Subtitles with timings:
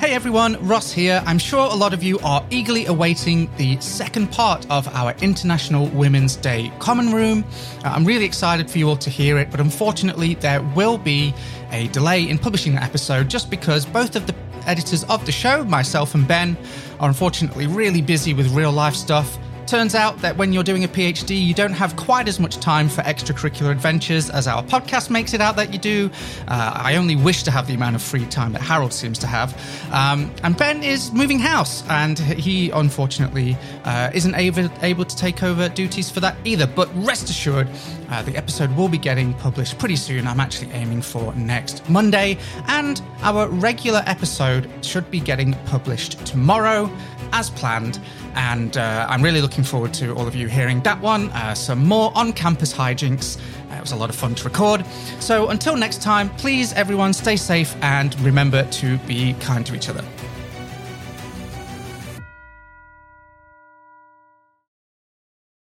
[0.00, 1.20] Hey everyone, Ross here.
[1.26, 5.88] I'm sure a lot of you are eagerly awaiting the second part of our International
[5.88, 7.44] Women's Day Common Room.
[7.84, 11.34] Uh, I'm really excited for you all to hear it, but unfortunately, there will be
[11.72, 14.36] a delay in publishing that episode just because both of the
[14.66, 16.56] editors of the show, myself and Ben,
[17.00, 19.36] are unfortunately really busy with real life stuff.
[19.68, 22.88] Turns out that when you're doing a PhD, you don't have quite as much time
[22.88, 26.10] for extracurricular adventures as our podcast makes it out that you do.
[26.48, 29.26] Uh, I only wish to have the amount of free time that Harold seems to
[29.26, 29.52] have.
[29.92, 35.42] Um, and Ben is moving house, and he unfortunately uh, isn't able, able to take
[35.42, 36.66] over duties for that either.
[36.66, 37.68] But rest assured,
[38.08, 40.26] uh, the episode will be getting published pretty soon.
[40.26, 46.90] I'm actually aiming for next Monday, and our regular episode should be getting published tomorrow
[47.32, 48.00] as planned.
[48.34, 51.30] And uh, I'm really looking forward to all of you hearing that one.
[51.30, 53.38] Uh, some more on campus hijinks.
[53.70, 54.84] Uh, it was a lot of fun to record.
[55.20, 59.88] So until next time, please, everyone, stay safe and remember to be kind to each
[59.88, 60.04] other.